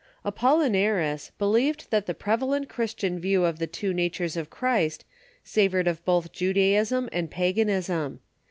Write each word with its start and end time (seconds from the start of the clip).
Apollinaris 0.25 1.29
believed 1.37 1.91
that 1.91 2.07
the 2.07 2.15
prevalent 2.15 2.67
Christian 2.67 3.19
view 3.19 3.45
of 3.45 3.59
the 3.59 3.67
two 3.67 3.93
natures 3.93 4.35
in 4.35 4.45
Christ 4.47 5.05
savored 5.43 5.87
of 5.87 6.03
both 6.05 6.31
Judaism 6.33 7.07
and 7.13 7.29
pagan 7.29 7.69
ism. 7.69 8.19